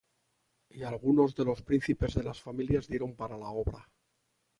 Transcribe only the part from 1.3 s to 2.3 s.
de los príncipes de